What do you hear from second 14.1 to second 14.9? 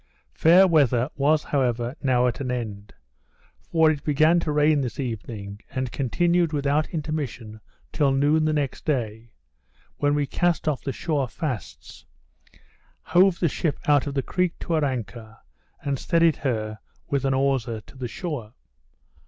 the creek to her